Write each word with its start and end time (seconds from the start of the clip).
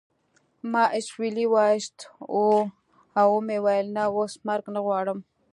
ما 0.71 0.83
اسویلی 0.97 1.45
وایست 1.53 1.97
او 2.31 2.41
و 3.31 3.37
مې 3.47 3.57
ویل 3.65 3.87
نه 3.97 4.03
اوس 4.15 4.33
مرګ 4.47 4.65
نه 4.75 4.79
غواړم 4.85 5.19